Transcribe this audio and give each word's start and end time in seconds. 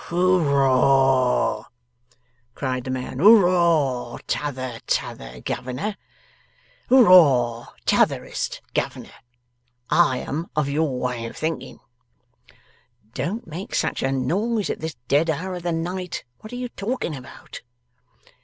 'Hooroar!' 0.09 1.67
cried 2.55 2.85
the 2.85 2.89
man. 2.89 3.19
'Hooroar 3.19 4.19
T'other 4.25 4.79
t'other 4.87 5.41
Governor. 5.41 5.95
Hooroar 6.89 7.67
T'otherest 7.85 8.61
Governor! 8.73 9.13
I 9.91 10.17
am 10.17 10.47
of 10.55 10.67
your 10.67 10.97
way 10.99 11.27
of 11.27 11.37
thinkin'.' 11.37 11.79
'Don't 13.13 13.45
make 13.45 13.75
such 13.75 14.01
a 14.01 14.11
noise 14.11 14.71
at 14.71 14.79
this 14.79 14.95
dead 15.07 15.29
hour 15.29 15.53
of 15.53 15.61
the 15.61 15.71
night. 15.71 16.23
What 16.39 16.51
are 16.51 16.55
you 16.55 16.69
talking 16.69 17.15
about? 17.15 17.61